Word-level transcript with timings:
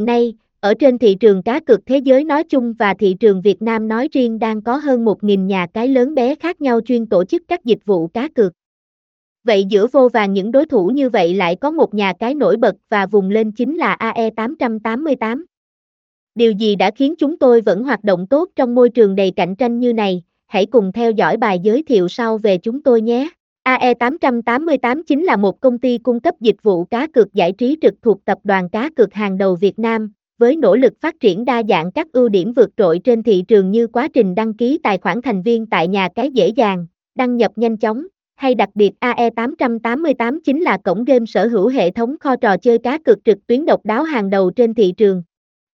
Hiện 0.00 0.06
nay, 0.06 0.34
ở 0.60 0.74
trên 0.74 0.98
thị 0.98 1.14
trường 1.14 1.42
cá 1.42 1.60
cược 1.60 1.86
thế 1.86 1.98
giới 1.98 2.24
nói 2.24 2.44
chung 2.44 2.72
và 2.72 2.94
thị 2.94 3.16
trường 3.20 3.42
Việt 3.42 3.62
Nam 3.62 3.88
nói 3.88 4.08
riêng 4.12 4.38
đang 4.38 4.62
có 4.62 4.76
hơn 4.76 5.04
1.000 5.04 5.46
nhà 5.46 5.66
cái 5.74 5.88
lớn 5.88 6.14
bé 6.14 6.34
khác 6.34 6.60
nhau 6.60 6.80
chuyên 6.80 7.06
tổ 7.06 7.24
chức 7.24 7.42
các 7.48 7.64
dịch 7.64 7.78
vụ 7.84 8.06
cá 8.06 8.28
cược. 8.28 8.52
Vậy 9.44 9.64
giữa 9.64 9.86
vô 9.86 10.08
vàng 10.08 10.32
những 10.32 10.52
đối 10.52 10.66
thủ 10.66 10.88
như 10.88 11.10
vậy 11.10 11.34
lại 11.34 11.56
có 11.56 11.70
một 11.70 11.94
nhà 11.94 12.12
cái 12.18 12.34
nổi 12.34 12.56
bật 12.56 12.74
và 12.88 13.06
vùng 13.06 13.30
lên 13.30 13.52
chính 13.52 13.76
là 13.76 13.96
AE888. 14.00 15.44
Điều 16.34 16.52
gì 16.52 16.76
đã 16.76 16.90
khiến 16.90 17.14
chúng 17.18 17.38
tôi 17.38 17.60
vẫn 17.60 17.84
hoạt 17.84 18.04
động 18.04 18.26
tốt 18.26 18.48
trong 18.56 18.74
môi 18.74 18.90
trường 18.90 19.16
đầy 19.16 19.30
cạnh 19.30 19.56
tranh 19.56 19.78
như 19.78 19.92
này? 19.92 20.22
Hãy 20.46 20.66
cùng 20.66 20.92
theo 20.92 21.10
dõi 21.10 21.36
bài 21.36 21.60
giới 21.62 21.82
thiệu 21.82 22.08
sau 22.08 22.38
về 22.38 22.58
chúng 22.58 22.82
tôi 22.82 23.00
nhé. 23.00 23.28
AE888 23.64 25.02
chính 25.06 25.24
là 25.24 25.36
một 25.36 25.60
công 25.60 25.78
ty 25.78 25.98
cung 25.98 26.20
cấp 26.20 26.34
dịch 26.40 26.62
vụ 26.62 26.84
cá 26.84 27.06
cược 27.06 27.34
giải 27.34 27.52
trí 27.52 27.76
trực 27.82 27.94
thuộc 28.02 28.24
tập 28.24 28.38
đoàn 28.44 28.68
cá 28.68 28.90
cược 28.96 29.14
hàng 29.14 29.38
đầu 29.38 29.56
Việt 29.56 29.78
Nam, 29.78 30.12
với 30.38 30.56
nỗ 30.56 30.76
lực 30.76 30.92
phát 31.00 31.14
triển 31.20 31.44
đa 31.44 31.62
dạng 31.68 31.92
các 31.92 32.12
ưu 32.12 32.28
điểm 32.28 32.52
vượt 32.52 32.70
trội 32.76 32.98
trên 32.98 33.22
thị 33.22 33.44
trường 33.48 33.70
như 33.70 33.86
quá 33.86 34.08
trình 34.08 34.34
đăng 34.34 34.54
ký 34.54 34.78
tài 34.82 34.98
khoản 34.98 35.22
thành 35.22 35.42
viên 35.42 35.66
tại 35.66 35.88
nhà 35.88 36.08
cái 36.14 36.30
dễ 36.30 36.48
dàng, 36.48 36.86
đăng 37.14 37.36
nhập 37.36 37.52
nhanh 37.56 37.76
chóng, 37.76 38.06
hay 38.36 38.54
đặc 38.54 38.68
biệt 38.74 38.92
AE888 39.00 40.38
chính 40.44 40.60
là 40.60 40.78
cổng 40.84 41.04
game 41.04 41.26
sở 41.26 41.46
hữu 41.46 41.68
hệ 41.68 41.90
thống 41.90 42.16
kho 42.20 42.36
trò 42.36 42.56
chơi 42.56 42.78
cá 42.78 42.98
cược 42.98 43.18
trực 43.24 43.38
tuyến 43.46 43.66
độc 43.66 43.80
đáo 43.84 44.02
hàng 44.02 44.30
đầu 44.30 44.50
trên 44.50 44.74
thị 44.74 44.92
trường. 44.96 45.22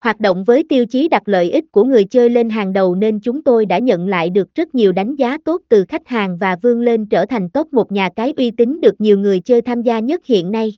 Hoạt 0.06 0.20
động 0.20 0.44
với 0.44 0.64
tiêu 0.68 0.86
chí 0.86 1.08
đặt 1.08 1.22
lợi 1.28 1.50
ích 1.50 1.64
của 1.72 1.84
người 1.84 2.04
chơi 2.04 2.30
lên 2.30 2.50
hàng 2.50 2.72
đầu 2.72 2.94
nên 2.94 3.20
chúng 3.20 3.42
tôi 3.42 3.66
đã 3.66 3.78
nhận 3.78 4.08
lại 4.08 4.30
được 4.30 4.54
rất 4.54 4.74
nhiều 4.74 4.92
đánh 4.92 5.16
giá 5.16 5.38
tốt 5.44 5.62
từ 5.68 5.84
khách 5.88 6.08
hàng 6.08 6.38
và 6.38 6.56
vươn 6.62 6.80
lên 6.80 7.06
trở 7.06 7.26
thành 7.26 7.48
top 7.50 7.72
một 7.72 7.92
nhà 7.92 8.08
cái 8.16 8.34
uy 8.36 8.50
tín 8.50 8.80
được 8.80 9.00
nhiều 9.00 9.18
người 9.18 9.40
chơi 9.40 9.62
tham 9.62 9.82
gia 9.82 9.98
nhất 9.98 10.26
hiện 10.26 10.52
nay. 10.52 10.72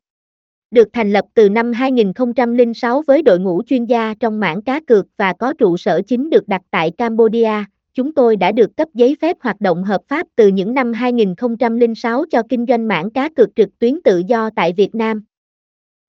Được 0.70 0.88
thành 0.92 1.12
lập 1.12 1.24
từ 1.34 1.48
năm 1.48 1.72
2006 1.72 3.02
với 3.06 3.22
đội 3.22 3.41
ngũ 3.41 3.62
chuyên 3.66 3.84
gia 3.84 4.14
trong 4.20 4.41
mảng 4.41 4.62
cá 4.62 4.80
cược 4.80 5.06
và 5.16 5.33
có 5.33 5.52
trụ 5.52 5.77
sở 5.77 6.00
chính 6.06 6.30
được 6.30 6.48
đặt 6.48 6.62
tại 6.70 6.91
Cambodia, 6.91 7.64
chúng 7.94 8.14
tôi 8.14 8.36
đã 8.36 8.53
được 8.53 8.77
cấp 8.77 8.88
giấy 8.94 9.16
phép 9.20 9.36
hoạt 9.41 9.60
động 9.60 9.84
hợp 9.84 10.00
pháp 10.08 10.27
từ 10.36 10.48
những 10.48 10.75
năm 10.75 10.92
2006 10.92 12.25
cho 12.31 12.42
kinh 12.48 12.66
doanh 12.69 12.88
mảng 12.88 13.10
cá 13.10 13.28
cược 13.28 13.48
trực 13.56 13.78
tuyến 13.78 14.03
tự 14.05 14.22
do 14.28 14.50
tại 14.56 14.72
Việt 14.77 14.94
Nam. 14.94 15.22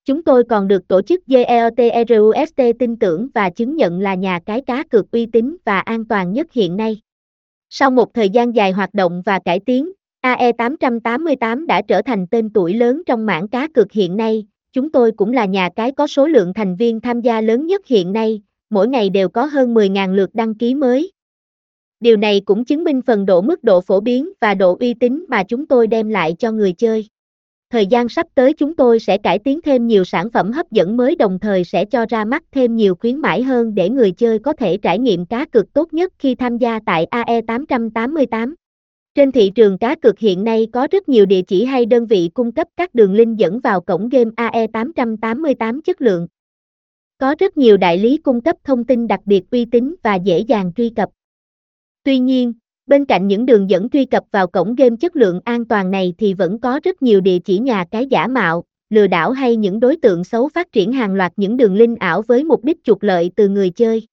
Chúng 0.10 0.24
tôi 0.24 0.44
còn 0.44 0.68
được 0.68 0.88
tổ 0.88 1.02
chức 1.02 1.28
GEOTRUST 1.28 2.62
tin 2.80 2.96
tưởng 2.96 3.28
và 3.34 3.50
chứng 3.50 3.76
nhận 3.76 4.00
là 4.00 4.16
nhà 4.16 4.40
cái 4.46 4.62
cá 4.62 4.84
cược 4.84 5.12
uy 5.12 5.26
tín 5.26 5.58
và 5.66 5.80
an 5.80 6.06
toàn 6.06 6.34
nhất 6.34 6.48
hiện 6.54 6.78
nay. 6.78 7.02
Sau 7.70 7.92
một 7.92 8.14
thời 8.14 8.30
gian 8.30 8.56
dài 8.56 8.72
hoạt 8.72 8.94
động 8.94 9.22
và 9.26 9.40
cải 9.40 9.60
tiến, 9.60 9.92
AE888 10.22 11.66
đã 11.66 11.82
trở 11.82 12.02
thành 12.02 12.28
tên 12.28 12.50
tuổi 12.54 12.74
lớn 12.74 13.02
trong 13.06 13.26
mảng 13.26 13.48
cá 13.48 13.68
cược 13.74 13.92
hiện 13.92 14.18
nay. 14.18 14.46
Chúng 14.74 14.92
tôi 14.92 15.12
cũng 15.12 15.34
là 15.34 15.46
nhà 15.46 15.70
cái 15.76 15.92
có 15.92 16.08
số 16.08 16.28
lượng 16.28 16.54
thành 16.54 16.76
viên 16.76 17.02
tham 17.02 17.22
gia 17.22 17.42
lớn 17.42 17.68
nhất 17.68 17.88
hiện 17.88 18.14
nay, 18.14 18.42
mỗi 18.70 18.88
ngày 18.88 19.10
đều 19.10 19.30
có 19.30 19.46
hơn 19.46 19.74
10.000 19.74 20.14
lượt 20.14 20.30
đăng 20.34 20.56
ký 20.56 20.76
mới. 20.76 21.12
Điều 22.00 22.18
này 22.18 22.42
cũng 22.46 22.66
chứng 22.66 22.84
minh 22.84 23.02
phần 23.02 23.26
độ 23.26 23.42
mức 23.42 23.64
độ 23.64 23.82
phổ 23.82 24.00
biến 24.00 24.32
và 24.42 24.54
độ 24.54 24.78
uy 24.80 24.94
tín 24.94 25.26
mà 25.30 25.44
chúng 25.44 25.66
tôi 25.66 25.88
đem 25.88 26.10
lại 26.10 26.36
cho 26.40 26.52
người 26.52 26.74
chơi. 26.74 27.08
Thời 27.72 27.88
gian 27.88 28.10
sắp 28.10 28.28
tới 28.36 28.54
chúng 28.54 28.76
tôi 28.76 29.00
sẽ 29.00 29.18
cải 29.18 29.40
tiến 29.40 29.62
thêm 29.62 29.88
nhiều 29.88 30.04
sản 30.04 30.30
phẩm 30.30 30.52
hấp 30.52 30.72
dẫn 30.72 30.98
mới 30.98 31.16
đồng 31.16 31.40
thời 31.40 31.64
sẽ 31.64 31.86
cho 31.86 32.06
ra 32.10 32.26
mắt 32.26 32.44
thêm 32.52 32.76
nhiều 32.76 32.96
khuyến 32.96 33.18
mãi 33.18 33.44
hơn 33.44 33.76
để 33.76 33.90
người 33.90 34.12
chơi 34.12 34.40
có 34.40 34.54
thể 34.54 34.78
trải 34.78 35.00
nghiệm 35.00 35.26
cá 35.26 35.46
cược 35.46 35.74
tốt 35.74 35.94
nhất 35.94 36.14
khi 36.20 36.36
tham 36.36 36.58
gia 36.58 36.80
tại 36.86 37.08
AE888. 37.12 38.54
Trên 39.16 39.32
thị 39.32 39.52
trường 39.56 39.78
cá 39.78 39.96
cược 39.96 40.20
hiện 40.20 40.44
nay 40.44 40.68
có 40.74 40.88
rất 40.92 41.10
nhiều 41.10 41.26
địa 41.26 41.42
chỉ 41.42 41.66
hay 41.66 41.86
đơn 41.86 42.06
vị 42.06 42.30
cung 42.34 42.52
cấp 42.52 42.68
các 42.78 42.96
đường 42.96 43.14
link 43.14 43.38
dẫn 43.38 43.60
vào 43.60 43.82
cổng 43.82 44.10
game 44.10 44.32
AE888 44.36 45.82
chất 45.82 46.02
lượng. 46.02 46.28
Có 47.18 47.36
rất 47.40 47.58
nhiều 47.58 47.78
đại 47.78 47.98
lý 47.98 48.18
cung 48.18 48.42
cấp 48.42 48.56
thông 48.64 48.84
tin 48.84 49.08
đặc 49.08 49.20
biệt 49.26 49.44
uy 49.52 49.66
tín 49.66 49.96
và 50.04 50.16
dễ 50.16 50.40
dàng 50.40 50.72
truy 50.76 50.90
cập. 50.90 51.10
Tuy 52.04 52.20
nhiên, 52.20 52.54
bên 52.90 53.06
cạnh 53.06 53.28
những 53.28 53.46
đường 53.46 53.70
dẫn 53.70 53.90
truy 53.90 54.06
cập 54.06 54.24
vào 54.32 54.48
cổng 54.48 54.76
game 54.76 54.96
chất 55.00 55.16
lượng 55.16 55.40
an 55.44 55.66
toàn 55.66 55.92
này 55.92 56.14
thì 56.18 56.34
vẫn 56.34 56.60
có 56.60 56.80
rất 56.84 57.02
nhiều 57.02 57.22
địa 57.22 57.40
chỉ 57.40 57.60
nhà 57.60 57.86
cái 57.92 58.06
giả 58.06 58.28
mạo, 58.28 58.64
lừa 58.90 59.08
đảo 59.08 59.32
hay 59.32 59.56
những 59.56 59.80
đối 59.80 59.98
tượng 59.98 60.24
xấu 60.24 60.50
phát 60.50 60.72
triển 60.72 60.92
hàng 60.92 61.14
loạt 61.14 61.34
những 61.36 61.58
đường 61.58 61.76
link 61.76 62.00
ảo 62.00 62.22
với 62.22 62.44
mục 62.44 62.64
đích 62.64 62.84
trục 62.84 63.04
lợi 63.04 63.32
từ 63.36 63.50
người 63.50 63.70
chơi. 63.70 64.10